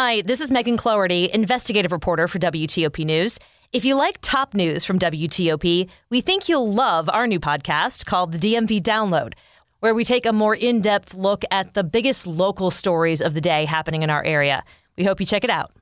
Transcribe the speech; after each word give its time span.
Hi, 0.00 0.20
this 0.20 0.40
is 0.40 0.52
Megan 0.52 0.76
Cloherty, 0.76 1.28
investigative 1.34 1.90
reporter 1.90 2.28
for 2.28 2.38
WTOP 2.38 3.04
News. 3.04 3.36
If 3.72 3.84
you 3.84 3.96
like 3.96 4.18
top 4.20 4.54
news 4.54 4.84
from 4.84 4.96
WTOP, 4.96 5.88
we 6.08 6.20
think 6.20 6.48
you'll 6.48 6.72
love 6.72 7.08
our 7.08 7.26
new 7.26 7.40
podcast 7.40 8.06
called 8.06 8.30
the 8.30 8.38
DMV 8.38 8.80
Download, 8.80 9.32
where 9.80 9.96
we 9.96 10.04
take 10.04 10.24
a 10.24 10.32
more 10.32 10.54
in 10.54 10.80
depth 10.80 11.14
look 11.14 11.42
at 11.50 11.74
the 11.74 11.82
biggest 11.82 12.28
local 12.28 12.70
stories 12.70 13.20
of 13.20 13.34
the 13.34 13.40
day 13.40 13.64
happening 13.64 14.04
in 14.04 14.08
our 14.08 14.22
area. 14.22 14.62
We 14.96 15.02
hope 15.02 15.18
you 15.18 15.26
check 15.26 15.42
it 15.42 15.50
out. 15.50 15.72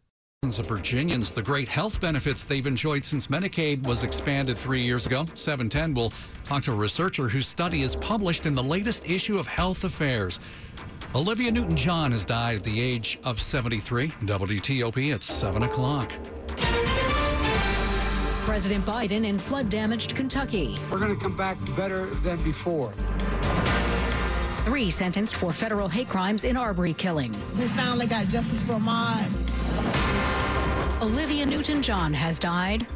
Of 0.45 0.67
Virginians, 0.67 1.33
the 1.33 1.43
great 1.43 1.69
health 1.69 2.01
benefits 2.01 2.43
they've 2.43 2.67
enjoyed 2.67 3.05
since 3.05 3.27
Medicaid 3.27 3.87
was 3.87 4.03
expanded 4.03 4.57
three 4.57 4.81
years 4.81 5.05
ago. 5.05 5.27
710 5.35 5.93
will 5.93 6.13
talk 6.43 6.63
to 6.63 6.73
a 6.73 6.75
researcher 6.75 7.29
whose 7.29 7.49
study 7.49 7.83
is 7.83 7.97
published 7.97 8.47
in 8.47 8.55
the 8.55 8.63
latest 8.63 9.11
issue 9.11 9.39
of 9.39 9.47
Health 9.47 9.85
Affairs. 9.85 10.41
Olivia 11.15 11.51
Newton 11.51 11.77
John 11.77 12.13
has 12.13 12.25
died 12.25 12.57
at 12.57 12.63
the 12.63 12.81
age 12.81 13.19
of 13.25 13.41
73. 13.41 14.09
WTOP 14.09 15.15
at 15.15 15.23
7 15.23 15.63
o'clock. 15.63 16.13
President 18.47 18.85
Biden 18.85 19.27
in 19.27 19.39
flood 19.39 19.69
damaged 19.69 20.15
Kentucky. 20.15 20.79
We're 20.91 20.99
going 20.99 21.15
to 21.15 21.21
come 21.21 21.37
back 21.37 21.57
better 21.77 22.07
than 22.07 22.43
before. 22.43 22.93
Three 24.59 24.91
sentenced 24.91 25.37
for 25.37 25.53
federal 25.53 25.89
hate 25.89 26.09
crimes 26.09 26.45
in 26.45 26.57
Arbery 26.57 26.93
killing. 26.93 27.33
We 27.57 27.67
finally 27.69 28.07
got 28.07 28.27
justice 28.29 28.63
for 28.63 28.75
Ahmaud. 28.75 29.27
Olivia 31.03 31.45
Newton 31.45 31.83
John 31.83 32.13
has 32.13 32.39
died. 32.39 32.87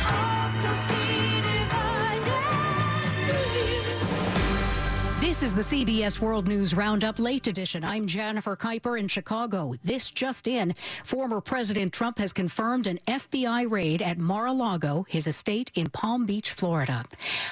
This 5.30 5.45
is 5.45 5.55
the 5.55 5.61
CBS 5.61 6.19
World 6.19 6.48
News 6.48 6.75
Roundup 6.75 7.20
Late 7.20 7.47
Edition. 7.47 7.84
I'm 7.84 8.09
Jennifer 8.09 8.57
Keiper 8.57 8.98
in 8.98 9.07
Chicago. 9.07 9.75
This 9.84 10.11
just 10.11 10.48
in. 10.48 10.75
Former 11.05 11.41
President 11.41 11.93
Trump 11.93 12.19
has 12.19 12.33
confirmed 12.33 12.89
an 12.89 12.98
FBI 13.06 13.70
raid 13.70 14.03
at 14.03 14.19
Mar-a-Lago, 14.19 15.06
his 15.08 15.28
estate 15.28 15.70
in 15.77 15.89
Palm 15.89 16.27
Beach, 16.27 16.51
Florida. 16.51 17.05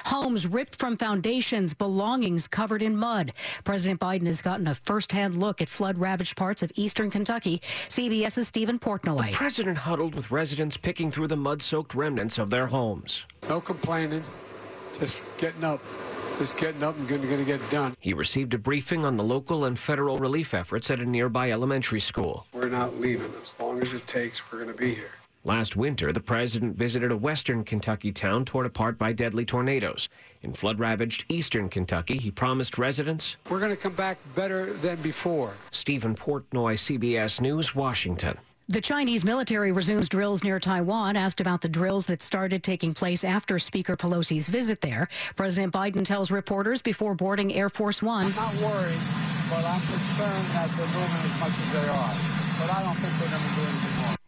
Homes 0.03 0.45
ripped 0.45 0.77
from 0.77 0.97
foundations, 0.97 1.73
belongings 1.73 2.47
covered 2.47 2.81
in 2.81 2.97
mud. 2.97 3.31
President 3.63 4.01
Biden 4.01 4.25
has 4.25 4.41
gotten 4.41 4.67
a 4.67 4.75
first-hand 4.75 5.37
look 5.37 5.61
at 5.61 5.69
flood-ravaged 5.69 6.35
parts 6.35 6.61
of 6.61 6.73
eastern 6.75 7.09
Kentucky. 7.09 7.61
CBS's 7.87 8.49
Stephen 8.49 8.77
Portnoy. 8.77 9.27
The 9.27 9.35
president 9.35 9.77
huddled 9.77 10.15
with 10.15 10.31
residents 10.31 10.75
picking 10.75 11.11
through 11.11 11.27
the 11.27 11.37
mud-soaked 11.37 11.95
remnants 11.95 12.39
of 12.39 12.49
their 12.49 12.67
homes. 12.67 13.23
No 13.47 13.61
complaining, 13.61 14.25
just 14.99 15.37
getting 15.37 15.63
up 15.63 15.81
just 16.39 16.57
getting 16.57 16.83
up 16.83 16.97
and 16.97 17.07
going 17.07 17.21
to 17.21 17.43
get 17.43 17.69
done. 17.69 17.93
He 17.99 18.13
received 18.13 18.53
a 18.53 18.57
briefing 18.57 19.03
on 19.03 19.17
the 19.17 19.23
local 19.23 19.65
and 19.65 19.77
federal 19.77 20.17
relief 20.17 20.53
efforts 20.53 20.89
at 20.89 21.01
a 21.01 21.05
nearby 21.05 21.51
elementary 21.51 21.99
school. 21.99 22.47
We're 22.53 22.69
not 22.69 22.95
leaving. 22.95 23.31
As 23.43 23.59
long 23.59 23.81
as 23.81 23.93
it 23.93 24.07
takes, 24.07 24.49
we're 24.49 24.63
going 24.63 24.71
to 24.71 24.77
be 24.77 24.93
here. 24.93 25.11
Last 25.43 25.75
winter, 25.75 26.13
the 26.13 26.21
president 26.21 26.77
visited 26.77 27.11
a 27.11 27.17
western 27.17 27.65
Kentucky 27.65 28.13
town 28.13 28.45
torn 28.45 28.65
apart 28.65 28.97
by 28.97 29.11
deadly 29.11 29.43
tornadoes. 29.43 30.07
In 30.41 30.53
flood 30.53 30.79
ravaged 30.79 31.25
eastern 31.27 31.67
Kentucky, 31.67 32.17
he 32.17 32.31
promised 32.31 32.77
residents 32.77 33.35
We're 33.49 33.59
going 33.59 33.75
to 33.75 33.81
come 33.81 33.93
back 33.93 34.17
better 34.33 34.71
than 34.71 35.01
before. 35.01 35.53
Stephen 35.71 36.15
Portnoy, 36.15 36.75
CBS 36.75 37.41
News, 37.41 37.75
Washington. 37.75 38.37
The 38.71 38.79
Chinese 38.79 39.25
military 39.25 39.71
resumes 39.71 40.07
drills 40.07 40.43
near 40.43 40.59
Taiwan. 40.59 41.15
Asked 41.15 41.41
about 41.41 41.61
the 41.61 41.67
drills 41.67 42.05
that 42.05 42.21
started 42.21 42.61
taking 42.61 42.93
place 42.93 43.23
after 43.23 43.57
Speaker 43.57 43.97
Pelosi's 43.97 44.47
visit 44.47 44.79
there, 44.81 45.07
President 45.35 45.73
Biden 45.73 46.05
tells 46.05 46.29
reporters 46.29 46.79
before 46.79 47.15
boarding 47.15 47.51
Air 47.51 47.69
Force 47.69 48.03
One. 48.03 48.25
I'm 48.25 48.35
not 48.35 48.53
worried, 48.61 49.01
but 49.49 49.65
I'm 49.65 49.81
concerned 49.81 50.45
that 50.53 50.69
they're 50.77 50.85
moving 50.85 51.25
as 51.25 51.39
much 51.39 51.49
as 51.49 51.73
they 51.73 51.89
are. 51.89 52.13
But 52.61 52.75
I 52.75 52.83
don't 52.83 52.93
think 52.93 53.13
they're 53.17 53.39
going 53.39 53.41
to 53.41 53.55
do 53.55 53.61
anything 53.61 54.05
more. 54.05 54.18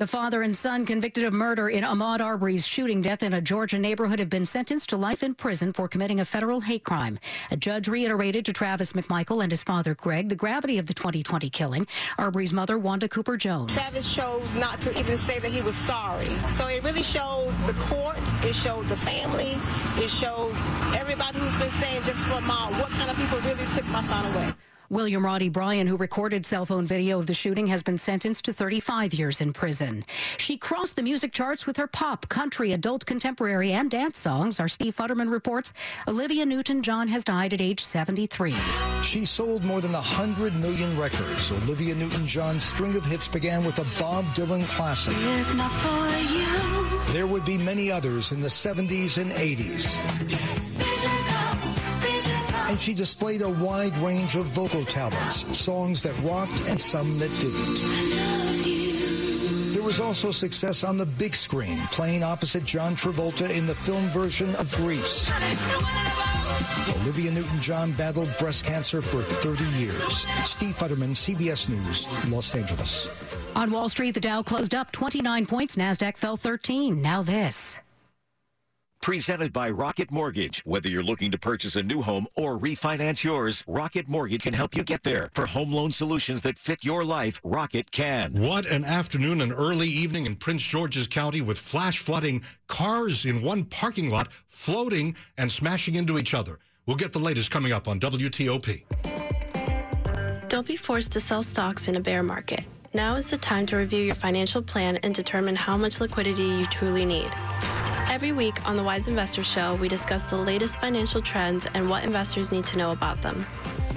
The 0.00 0.06
father 0.06 0.40
and 0.40 0.56
son 0.56 0.86
convicted 0.86 1.24
of 1.24 1.34
murder 1.34 1.68
in 1.68 1.84
Ahmaud 1.84 2.22
Arbery's 2.22 2.66
shooting 2.66 3.02
death 3.02 3.22
in 3.22 3.34
a 3.34 3.40
Georgia 3.42 3.78
neighborhood 3.78 4.18
have 4.18 4.30
been 4.30 4.46
sentenced 4.46 4.88
to 4.88 4.96
life 4.96 5.22
in 5.22 5.34
prison 5.34 5.74
for 5.74 5.88
committing 5.88 6.20
a 6.20 6.24
federal 6.24 6.62
hate 6.62 6.84
crime. 6.84 7.18
A 7.50 7.56
judge 7.58 7.86
reiterated 7.86 8.46
to 8.46 8.54
Travis 8.54 8.94
McMichael 8.94 9.42
and 9.42 9.52
his 9.52 9.62
father 9.62 9.94
Greg 9.94 10.30
the 10.30 10.34
gravity 10.34 10.78
of 10.78 10.86
the 10.86 10.94
2020 10.94 11.50
killing. 11.50 11.86
Arbery's 12.16 12.54
mother, 12.54 12.78
Wanda 12.78 13.10
Cooper 13.10 13.36
Jones. 13.36 13.74
Travis 13.74 14.10
chose 14.10 14.54
not 14.54 14.80
to 14.80 14.98
even 14.98 15.18
say 15.18 15.38
that 15.38 15.50
he 15.50 15.60
was 15.60 15.76
sorry. 15.76 16.34
So 16.48 16.66
it 16.68 16.82
really 16.82 17.02
showed 17.02 17.52
the 17.66 17.74
court, 17.74 18.16
it 18.42 18.54
showed 18.54 18.86
the 18.86 18.96
family, 18.96 19.54
it 20.02 20.08
showed 20.08 20.56
everybody 20.96 21.40
who's 21.40 21.56
been 21.56 21.68
saying 21.72 22.04
just 22.04 22.24
for 22.24 22.40
Ahmaud 22.40 22.80
what 22.80 22.88
kind 22.92 23.10
of 23.10 23.18
people 23.18 23.38
really 23.40 23.66
took 23.74 23.84
my 23.88 24.00
son 24.04 24.24
away. 24.32 24.54
William 24.90 25.24
Roddy 25.24 25.48
Bryan, 25.48 25.86
who 25.86 25.96
recorded 25.96 26.44
cell 26.44 26.66
phone 26.66 26.84
video 26.84 27.20
of 27.20 27.28
the 27.28 27.32
shooting, 27.32 27.68
has 27.68 27.80
been 27.80 27.96
sentenced 27.96 28.44
to 28.46 28.52
35 28.52 29.14
years 29.14 29.40
in 29.40 29.52
prison. 29.52 30.02
She 30.36 30.56
crossed 30.56 30.96
the 30.96 31.02
music 31.02 31.32
charts 31.32 31.64
with 31.64 31.76
her 31.76 31.86
pop, 31.86 32.28
country, 32.28 32.72
adult, 32.72 33.06
contemporary, 33.06 33.70
and 33.70 33.88
dance 33.88 34.18
songs. 34.18 34.58
Our 34.58 34.66
Steve 34.66 34.96
Futterman 34.96 35.30
reports 35.30 35.72
Olivia 36.08 36.44
Newton 36.44 36.82
John 36.82 37.06
has 37.06 37.22
died 37.22 37.54
at 37.54 37.60
age 37.60 37.84
73. 37.84 38.56
She 39.00 39.24
sold 39.24 39.62
more 39.62 39.80
than 39.80 39.92
100 39.92 40.56
million 40.56 40.98
records. 40.98 41.52
Olivia 41.52 41.94
Newton 41.94 42.26
John's 42.26 42.64
string 42.64 42.96
of 42.96 43.04
hits 43.04 43.28
began 43.28 43.64
with 43.64 43.78
a 43.78 43.86
Bob 44.00 44.24
Dylan 44.34 44.66
classic. 44.70 45.14
There 47.12 47.28
would 47.28 47.44
be 47.44 47.58
many 47.58 47.92
others 47.92 48.32
in 48.32 48.40
the 48.40 48.48
70s 48.48 49.18
and 49.18 49.30
80s 49.30 51.49
and 52.70 52.80
she 52.80 52.94
displayed 52.94 53.42
a 53.42 53.48
wide 53.48 53.96
range 53.98 54.36
of 54.36 54.46
vocal 54.50 54.84
talents, 54.84 55.44
songs 55.58 56.04
that 56.04 56.16
rocked 56.20 56.52
and 56.68 56.80
some 56.80 57.18
that 57.18 57.28
didn't. 57.40 57.80
There 59.72 59.82
was 59.82 59.98
also 59.98 60.30
success 60.30 60.84
on 60.84 60.96
the 60.96 61.04
big 61.04 61.34
screen, 61.34 61.78
playing 61.90 62.22
opposite 62.22 62.64
John 62.64 62.94
Travolta 62.94 63.50
in 63.50 63.66
the 63.66 63.74
film 63.74 64.04
version 64.10 64.54
of 64.54 64.72
Grease. 64.76 65.28
Olivia 67.02 67.32
Newton-John 67.32 67.90
battled 67.92 68.32
breast 68.38 68.64
cancer 68.64 69.02
for 69.02 69.20
30 69.20 69.64
years. 69.76 70.24
Steve 70.44 70.76
Futterman, 70.76 71.16
CBS 71.16 71.68
News, 71.68 72.06
Los 72.30 72.54
Angeles. 72.54 73.08
On 73.56 73.72
Wall 73.72 73.88
Street, 73.88 74.12
the 74.12 74.20
Dow 74.20 74.44
closed 74.44 74.76
up 74.76 74.92
29 74.92 75.44
points. 75.46 75.74
NASDAQ 75.74 76.16
fell 76.16 76.36
13. 76.36 77.02
Now 77.02 77.20
this. 77.22 77.80
Presented 79.02 79.50
by 79.50 79.70
Rocket 79.70 80.10
Mortgage. 80.10 80.60
Whether 80.66 80.90
you're 80.90 81.02
looking 81.02 81.30
to 81.30 81.38
purchase 81.38 81.74
a 81.74 81.82
new 81.82 82.02
home 82.02 82.26
or 82.36 82.58
refinance 82.58 83.24
yours, 83.24 83.64
Rocket 83.66 84.08
Mortgage 84.08 84.42
can 84.42 84.52
help 84.52 84.76
you 84.76 84.84
get 84.84 85.04
there. 85.04 85.30
For 85.32 85.46
home 85.46 85.72
loan 85.72 85.90
solutions 85.90 86.42
that 86.42 86.58
fit 86.58 86.84
your 86.84 87.02
life, 87.02 87.40
Rocket 87.42 87.90
can. 87.92 88.34
What 88.34 88.66
an 88.66 88.84
afternoon 88.84 89.40
and 89.40 89.52
early 89.52 89.88
evening 89.88 90.26
in 90.26 90.36
Prince 90.36 90.62
George's 90.62 91.06
County 91.06 91.40
with 91.40 91.58
flash 91.58 91.98
flooding, 91.98 92.42
cars 92.68 93.24
in 93.24 93.40
one 93.40 93.64
parking 93.64 94.10
lot 94.10 94.28
floating 94.48 95.16
and 95.38 95.50
smashing 95.50 95.94
into 95.94 96.18
each 96.18 96.34
other. 96.34 96.58
We'll 96.84 96.98
get 96.98 97.14
the 97.14 97.20
latest 97.20 97.50
coming 97.50 97.72
up 97.72 97.88
on 97.88 98.00
WTOP. 98.00 98.84
Don't 100.50 100.66
be 100.66 100.76
forced 100.76 101.12
to 101.12 101.20
sell 101.20 101.42
stocks 101.42 101.88
in 101.88 101.96
a 101.96 102.00
bear 102.00 102.22
market. 102.22 102.64
Now 102.92 103.16
is 103.16 103.26
the 103.26 103.38
time 103.38 103.64
to 103.66 103.76
review 103.76 104.04
your 104.04 104.14
financial 104.14 104.60
plan 104.60 104.98
and 104.98 105.14
determine 105.14 105.56
how 105.56 105.78
much 105.78 106.02
liquidity 106.02 106.42
you 106.42 106.66
truly 106.66 107.06
need. 107.06 107.30
Every 108.10 108.32
week 108.32 108.68
on 108.68 108.76
the 108.76 108.82
Wise 108.82 109.06
Investor 109.06 109.44
Show, 109.44 109.76
we 109.76 109.86
discuss 109.86 110.24
the 110.24 110.36
latest 110.36 110.80
financial 110.80 111.22
trends 111.22 111.66
and 111.74 111.88
what 111.88 112.02
investors 112.02 112.50
need 112.50 112.64
to 112.64 112.76
know 112.76 112.90
about 112.90 113.22
them. 113.22 113.46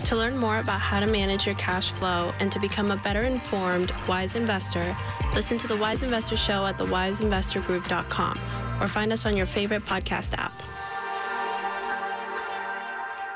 To 0.06 0.16
learn 0.16 0.38
more 0.38 0.60
about 0.60 0.80
how 0.80 1.00
to 1.00 1.08
manage 1.08 1.48
your 1.48 1.56
cash 1.56 1.90
flow 1.90 2.32
and 2.40 2.52
to 2.52 2.60
become 2.60 2.92
a 2.92 2.98
better 2.98 3.24
informed, 3.24 3.92
wise 4.08 4.36
investor, 4.36 4.96
listen 5.34 5.58
to 5.58 5.68
the 5.68 5.76
Wise 5.76 6.04
Investor 6.04 6.38
Show 6.38 6.64
at 6.68 6.78
thewiseinvestorgroup.com 6.78 8.40
or 8.80 8.88
find 8.88 9.12
us 9.12 9.26
on 9.26 9.36
your 9.36 9.48
favorite 9.48 9.84
podcast 9.84 10.38
app. 10.38 10.63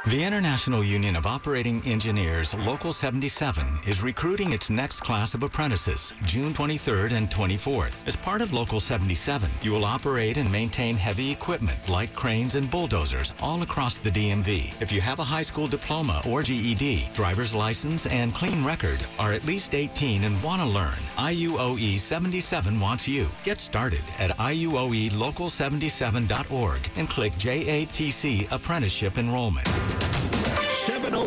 The 0.09 0.23
International 0.23 0.83
Union 0.85 1.17
of 1.17 1.25
Operating 1.25 1.81
Engineers 1.85 2.53
Local 2.53 2.93
77 2.93 3.67
is 3.85 4.01
recruiting 4.01 4.53
its 4.53 4.69
next 4.69 5.01
class 5.01 5.33
of 5.33 5.43
apprentices 5.43 6.13
June 6.23 6.53
23rd 6.53 7.11
and 7.11 7.29
24th. 7.29 8.07
As 8.07 8.15
part 8.15 8.41
of 8.41 8.53
Local 8.53 8.79
77, 8.79 9.51
you 9.61 9.73
will 9.73 9.83
operate 9.83 10.37
and 10.37 10.49
maintain 10.49 10.95
heavy 10.95 11.29
equipment 11.29 11.77
like 11.89 12.13
cranes 12.13 12.55
and 12.55 12.71
bulldozers 12.71 13.33
all 13.41 13.61
across 13.63 13.97
the 13.97 14.09
DMV. 14.09 14.81
If 14.81 14.93
you 14.93 15.01
have 15.01 15.19
a 15.19 15.25
high 15.25 15.41
school 15.41 15.67
diploma 15.67 16.21
or 16.25 16.41
GED, 16.41 17.09
driver's 17.13 17.53
license, 17.53 18.05
and 18.05 18.33
clean 18.33 18.63
record, 18.63 19.05
are 19.19 19.33
at 19.33 19.45
least 19.45 19.75
18 19.75 20.23
and 20.23 20.41
want 20.41 20.61
to 20.61 20.67
learn, 20.67 20.95
IUOE 21.17 21.99
77 21.99 22.79
wants 22.79 23.09
you. 23.09 23.27
Get 23.43 23.59
started 23.59 24.03
at 24.19 24.31
IUOElocal77.org 24.37 26.89
and 26.95 27.09
click 27.09 27.33
JATC 27.33 28.49
Apprenticeship 28.53 29.17
Enrollment. 29.17 29.67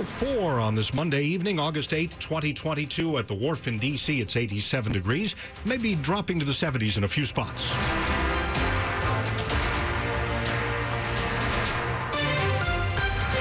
704 0.04 0.60
on 0.60 0.74
this 0.74 0.94
Monday 0.94 1.22
evening, 1.22 1.58
August 1.60 1.90
8th, 1.90 2.18
2022 2.18 3.18
at 3.18 3.28
the 3.28 3.34
Wharf 3.34 3.68
in 3.68 3.78
D.C. 3.78 4.20
It's 4.20 4.34
87 4.34 4.92
degrees, 4.92 5.34
maybe 5.66 5.94
dropping 5.96 6.38
to 6.38 6.46
the 6.46 6.52
70s 6.52 6.96
in 6.96 7.04
a 7.04 7.08
few 7.08 7.26
spots. 7.26 7.74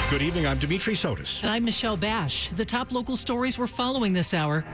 Good 0.09 0.21
evening. 0.21 0.47
I'm 0.47 0.57
Dimitri 0.57 0.95
Sotis. 0.95 1.43
And 1.43 1.51
I'm 1.51 1.63
Michelle 1.63 1.95
Basch. 1.95 2.49
The 2.49 2.65
top 2.65 2.91
local 2.91 3.15
stories 3.15 3.57
we're 3.57 3.67
following 3.67 4.11
this 4.11 4.33
hour. 4.33 4.65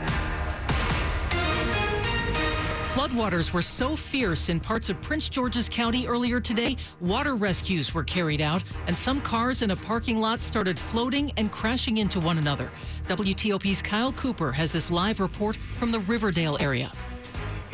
Floodwaters 2.96 3.52
were 3.52 3.62
so 3.62 3.94
fierce 3.94 4.48
in 4.48 4.58
parts 4.58 4.88
of 4.88 5.02
Prince 5.02 5.28
George's 5.28 5.68
County 5.68 6.08
earlier 6.08 6.40
today, 6.40 6.78
water 7.02 7.36
rescues 7.36 7.94
were 7.94 8.06
carried 8.06 8.40
out, 8.40 8.64
and 8.88 8.96
some 8.96 9.20
cars 9.20 9.62
in 9.62 9.72
a 9.72 9.76
parking 9.76 10.22
lot 10.22 10.40
started 10.42 10.80
floating 10.80 11.30
and 11.36 11.52
crashing 11.52 11.98
into 11.98 12.22
one 12.22 12.38
another. 12.38 12.72
WTOP's 13.10 13.82
Kyle 13.82 14.14
Cooper 14.14 14.50
has 14.54 14.72
this 14.72 14.90
live 14.90 15.20
report 15.20 15.58
from 15.78 15.92
the 15.92 16.00
Riverdale 16.00 16.56
area. 16.62 16.90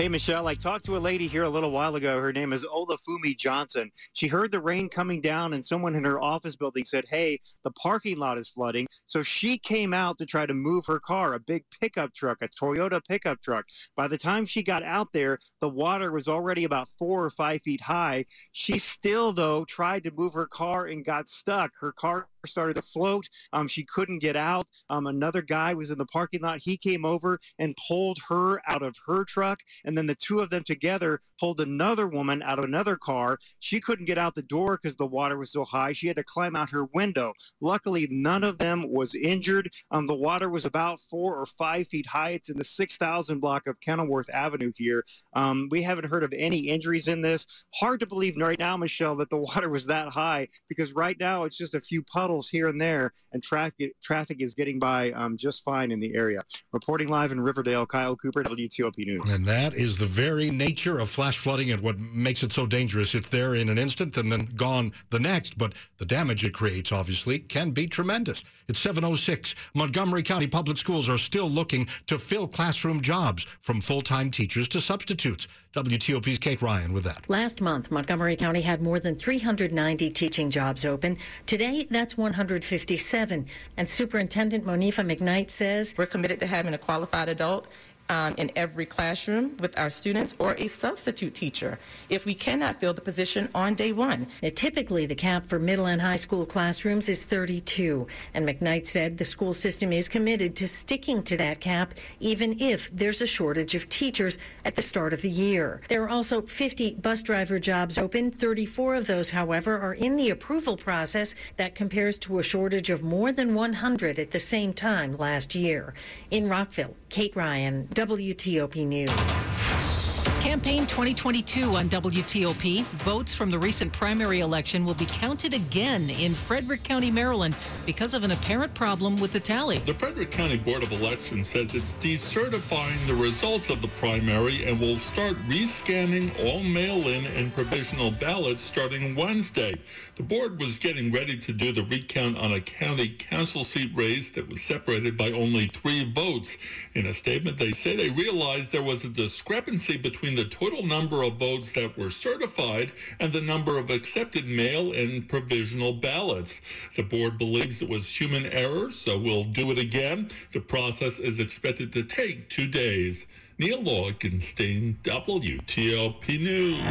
Hey, 0.02 0.08
Michelle, 0.08 0.48
I 0.48 0.56
talked 0.56 0.86
to 0.86 0.98
a 0.98 1.06
lady 1.12 1.28
here 1.28 1.44
a 1.44 1.50
little 1.50 1.70
while 1.70 1.96
ago. 1.96 2.20
Her 2.20 2.34
name 2.34 2.54
is 2.54 2.66
Olafumi 2.66 3.38
Johnson. 3.38 3.92
She 4.14 4.26
heard 4.26 4.50
the 4.50 4.60
rain 4.60 4.90
coming 4.90 5.22
down, 5.22 5.54
and 5.54 5.64
someone 5.64 5.94
in 5.94 6.06
her 6.06 6.20
office 6.20 6.56
building 6.56 6.86
said, 6.86 7.06
Hey, 7.08 7.40
the 7.64 7.70
parking 7.70 8.18
lot 8.18 8.40
is 8.40 8.50
flooding. 8.50 8.88
So 9.06 9.22
she 9.22 9.60
came 9.60 9.94
out 9.94 10.18
to 10.18 10.26
try 10.26 10.48
to 10.48 10.56
move 10.56 10.88
her 10.88 11.00
car, 11.00 11.36
a 11.36 11.40
big 11.40 11.66
pickup 11.80 12.16
truck, 12.16 12.40
a 12.42 12.48
Toyota 12.48 13.00
pickup 13.08 13.42
truck. 13.42 13.66
By 13.96 14.08
the 14.08 14.18
time 14.18 14.48
she 14.48 14.64
got 14.64 14.82
out 14.82 15.14
there, 15.14 15.38
the 15.60 15.70
water 15.70 16.12
was 16.12 16.28
already 16.28 16.64
about 16.64 16.90
four 16.98 17.24
or 17.24 17.30
five 17.30 17.62
feet 17.62 17.82
high. 17.82 18.26
She 18.52 18.80
still, 18.80 19.34
though, 19.34 19.66
tried 19.66 20.04
to 20.06 20.12
move 20.12 20.34
her 20.34 20.48
car 20.48 20.88
and 20.88 21.06
got 21.06 21.28
stuck. 21.28 21.74
Her 21.80 21.92
car 21.92 22.28
started 22.48 22.76
to 22.76 22.82
float. 22.82 23.28
Um, 23.54 23.68
she 23.68 23.84
couldn't 23.84 24.20
get 24.20 24.36
out. 24.36 24.68
Um, 24.90 25.08
another 25.08 25.42
guy 25.42 25.74
was 25.74 25.92
in 25.92 25.98
the 25.98 26.06
parking 26.06 26.42
lot. 26.42 26.60
He 26.64 26.78
came 26.78 27.06
over 27.06 27.40
and 27.58 27.78
pulled 27.88 28.20
her 28.30 28.62
out 28.70 28.84
of 28.84 28.96
her 29.08 29.24
truck. 29.24 29.60
And 29.84 29.98
then 29.98 30.06
the 30.06 30.16
two 30.16 30.40
of 30.40 30.50
them 30.50 30.64
together 30.64 31.22
pulled 31.40 31.60
another 31.60 32.08
woman 32.08 32.44
out 32.44 32.60
of 32.60 32.66
another 32.66 32.96
car. 32.96 33.40
She 33.60 33.80
couldn't 33.80 34.06
get 34.06 34.20
out 34.20 34.36
the 34.36 34.44
door 34.44 34.80
because 34.82 34.98
the 34.98 35.08
water 35.08 35.38
was 35.38 35.52
so 35.52 35.66
high. 35.66 35.92
She 35.92 36.08
had 36.08 36.18
to 36.18 36.24
climb 36.24 36.56
out 36.56 36.70
her 36.70 36.86
window. 36.86 37.34
Luckily, 37.60 38.08
none 38.12 38.44
of 38.44 38.60
them 38.60 38.92
was 38.92 39.16
injured. 39.16 39.72
Um, 39.90 40.06
the 40.06 40.16
water 40.16 40.50
was 40.50 40.66
about 40.66 41.00
four 41.00 41.36
or 41.36 41.48
five 41.48 41.88
feet 41.88 42.08
high. 42.08 42.32
It's 42.32 42.50
in 42.50 42.60
the 42.60 42.64
6,000 42.64 43.40
block 43.40 43.66
of 43.66 43.80
Kenilworth 43.82 44.30
Avenue 44.32 44.72
here. 44.76 45.04
Um, 45.34 45.68
we 45.72 45.82
haven't 45.82 46.10
heard 46.10 46.24
of 46.24 46.34
any 46.36 46.68
injuries 46.68 47.08
in 47.08 47.22
this. 47.22 47.48
Hard 47.74 48.00
to 48.02 48.08
believe 48.08 48.38
right 48.38 48.60
now, 48.60 48.78
Michelle, 48.78 49.16
that 49.16 49.32
the 49.32 49.38
water 49.52 49.70
was 49.70 49.88
that 49.88 50.10
high 50.10 50.48
because 50.70 50.94
right 50.94 51.20
now 51.20 51.44
it's 51.44 51.58
just 51.58 51.74
a 51.74 51.82
few 51.82 52.04
puddles 52.04 52.31
here 52.40 52.68
and 52.68 52.80
there, 52.80 53.14
and 53.32 53.44
traffic 53.44 53.94
traffic 54.02 54.42
is 54.42 54.54
getting 54.54 54.80
by 54.80 55.12
um, 55.12 55.38
just 55.38 55.64
fine 55.64 55.92
in 55.92 56.00
the 56.00 56.14
area. 56.16 56.44
Reporting 56.72 57.08
live 57.08 57.32
in 57.32 57.42
Riverdale, 57.42 57.86
Kyle 57.86 58.16
Cooper, 58.16 58.44
WTOP 58.44 58.98
News. 58.98 59.34
And 59.34 59.46
that 59.46 59.74
is 59.74 59.98
the 59.98 60.06
very 60.06 60.50
nature 60.50 61.00
of 61.00 61.10
flash 61.10 61.38
flooding 61.38 61.72
and 61.72 61.82
what 61.82 62.00
makes 62.00 62.44
it 62.44 62.52
so 62.52 62.66
dangerous. 62.66 63.16
It's 63.16 63.28
there 63.28 63.56
in 63.56 63.70
an 63.70 63.78
instant 63.78 64.18
and 64.18 64.32
then 64.32 64.46
gone 64.56 64.94
the 65.10 65.20
next, 65.20 65.58
but 65.58 65.74
the 65.98 66.06
damage 66.06 66.46
it 66.46 66.54
creates, 66.54 66.92
obviously, 66.92 67.40
can 67.40 67.72
be 67.72 67.88
tremendous. 67.88 68.44
It's 68.68 68.80
706. 68.80 69.56
Montgomery 69.74 70.24
County 70.24 70.48
Public 70.48 70.78
Schools 70.78 71.10
are 71.10 71.18
still 71.18 71.50
looking 71.50 71.88
to 72.08 72.18
fill 72.18 72.48
classroom 72.48 73.02
jobs 73.02 73.46
from 73.60 73.82
full-time 73.82 74.32
teachers 74.32 74.68
to 74.70 74.80
substitutes. 74.80 75.48
WTOP's 75.74 76.38
Kate 76.38 76.62
Ryan 76.62 76.94
with 76.94 77.04
that. 77.06 77.30
Last 77.30 77.62
month, 77.62 77.92
Montgomery 77.92 78.36
County 78.36 78.62
had 78.62 78.82
more 78.82 79.00
than 79.00 79.16
390 79.16 80.10
teaching 80.10 80.50
jobs 80.50 80.86
open. 80.86 81.18
Today, 81.46 81.88
that's 81.90 82.18
157. 82.22 83.46
And 83.78 83.90
Superintendent 83.90 84.66
Monifa 84.66 85.06
McKnight 85.06 85.50
says 85.52 85.94
We're 85.98 86.06
committed 86.06 86.40
to 86.40 86.48
having 86.48 86.74
a 86.74 86.78
qualified 86.78 87.30
adult 87.30 87.68
um, 88.12 88.36
in 88.38 88.52
every 88.58 88.86
classroom 88.86 89.56
with 89.60 89.80
our 89.80 89.90
students 89.90 90.36
or 90.38 90.54
a 90.58 90.68
substitute 90.68 91.34
teacher 91.34 91.80
if 92.10 92.26
we 92.26 92.34
cannot 92.36 92.80
fill 92.80 92.94
the 92.94 93.02
position 93.02 93.48
on 93.56 93.74
day 93.74 93.94
one. 93.94 94.28
Now, 94.44 94.50
typically, 94.54 95.06
the 95.06 95.16
cap 95.16 95.46
for 95.46 95.58
middle 95.58 95.86
and 95.86 96.02
high 96.02 96.18
school 96.18 96.46
classrooms 96.46 97.08
is 97.08 97.24
32, 97.24 98.06
and 98.34 98.46
McKnight 98.46 98.86
said 98.86 99.18
the 99.18 99.24
school 99.24 99.54
system 99.54 99.94
is 99.94 100.10
committed 100.10 100.58
to 100.58 100.68
sticking 100.68 101.24
to 101.24 101.38
that 101.38 101.62
cap 101.62 101.94
even 102.20 102.60
if 102.60 102.90
there's 102.94 103.22
a 103.22 103.26
shortage 103.26 103.76
of 103.76 103.88
teachers 103.88 104.38
at 104.66 104.76
the 104.76 104.82
start 104.82 105.14
of 105.14 105.22
the 105.22 105.30
year. 105.30 105.82
There 105.88 106.04
are 106.04 106.10
also 106.10 106.42
50 106.42 106.96
bus 106.96 107.22
driver 107.22 107.60
jobs 107.60 107.98
open. 107.98 108.30
34 108.30 108.96
of 108.96 109.08
those, 109.08 109.30
however, 109.30 109.80
are 109.80 109.94
in 109.94 110.18
the 110.18 110.32
approval 110.32 110.76
process. 110.76 111.34
That 111.56 111.76
compares 111.76 112.20
to 112.20 112.40
a 112.40 112.44
shortage 112.44 112.90
of 112.90 113.04
more 113.04 113.32
than 113.32 113.56
100 113.56 114.20
at 114.20 114.32
the 114.32 114.40
same 114.40 114.74
time 114.74 115.16
last 115.16 115.56
year. 115.56 115.94
In 116.30 116.50
Rockville, 116.50 116.96
Kate 117.10 117.36
Ryan, 117.36 117.88
WTOP 118.02 118.88
News. 118.88 120.11
Campaign 120.42 120.88
2022 120.88 121.76
on 121.76 121.88
WTOP. 121.88 122.84
Votes 123.04 123.36
from 123.36 123.52
the 123.52 123.60
recent 123.60 123.94
primary 123.94 124.40
election 124.40 124.84
will 124.84 124.96
be 124.96 125.06
counted 125.06 125.54
again 125.54 126.10
in 126.10 126.34
Frederick 126.34 126.84
County, 126.84 127.12
Maryland, 127.12 127.56
because 127.86 128.16
of 128.16 128.24
an 128.24 128.32
apparent 128.32 128.74
problem 128.74 129.18
with 129.18 129.34
the 129.34 129.40
tally. 129.40 129.78
The 129.78 129.94
Frederick 129.94 130.32
County 130.32 130.58
Board 130.58 130.82
of 130.82 130.92
Elections 130.94 131.48
says 131.48 131.76
it's 131.76 131.94
decertifying 131.94 133.06
the 133.06 133.14
results 133.14 133.70
of 133.70 133.84
the 133.84 133.88
primary 133.90 134.66
and 134.66 134.80
will 134.80 134.98
start 134.98 135.38
rescanning 135.48 136.32
all 136.44 136.64
mail-in 136.64 137.28
and 137.38 137.54
provisional 137.54 138.10
ballots 138.10 138.64
starting 138.64 139.16
Wednesday. 139.16 139.76
The 140.16 140.24
board 140.24 140.60
was 140.60 140.80
getting 140.80 141.12
ready 141.12 141.38
to 141.38 141.54
do 141.54 141.72
the 141.72 141.84
recount 141.84 142.40
on 142.40 142.54
a 142.54 142.62
county 142.62 143.10
council 143.10 143.64
seat 143.64 143.92
race 143.94 144.32
that 144.32 144.50
was 144.50 144.64
separated 144.64 145.18
by 145.18 145.32
only 145.34 145.68
three 145.68 146.12
votes. 146.12 146.58
In 146.96 147.06
a 147.06 147.14
statement, 147.14 147.60
they 147.60 147.74
say 147.74 147.96
they 147.96 148.10
realized 148.10 148.72
there 148.72 148.82
was 148.82 149.04
a 149.04 149.10
discrepancy 149.10 149.98
between 149.98 150.31
the 150.36 150.46
total 150.46 150.86
number 150.86 151.24
of 151.24 151.38
votes 151.38 151.72
that 151.74 151.98
were 151.98 152.10
certified 152.10 152.92
and 153.20 153.32
the 153.32 153.42
number 153.42 153.78
of 153.78 153.90
accepted 153.90 154.46
mail 154.46 154.94
and 154.94 155.28
provisional 155.28 155.94
ballots. 155.94 156.62
The 156.96 157.04
board 157.04 157.38
believes 157.38 157.82
it 157.82 157.90
was 157.90 158.08
human 158.08 158.46
error, 158.48 158.92
so 158.92 159.18
we'll 159.18 159.44
do 159.44 159.72
it 159.72 159.78
again. 159.78 160.30
The 160.54 160.62
process 160.62 161.20
is 161.20 161.40
expected 161.40 161.92
to 161.94 162.04
take 162.04 162.50
two 162.50 162.68
days. 162.68 163.26
Neil 163.58 163.84
Augenstein, 163.84 164.96
WTOP 165.04 166.40
News. 166.40 166.82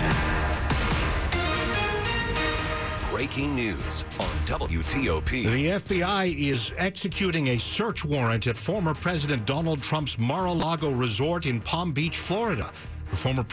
Breaking 3.10 3.54
news 3.54 4.04
on 4.18 4.28
WTOP. 4.46 5.30
The 5.30 5.66
FBI 5.66 6.32
is 6.50 6.72
executing 6.78 7.48
a 7.48 7.58
search 7.58 8.04
warrant 8.04 8.46
at 8.46 8.56
former 8.56 8.94
President 8.94 9.44
Donald 9.44 9.82
Trump's 9.82 10.18
Mar-a-Lago 10.18 10.90
resort 10.90 11.44
in 11.44 11.60
Palm 11.60 11.92
Beach, 11.92 12.16
Florida. 12.16 12.70
Former 13.12 13.44
president 13.44 13.50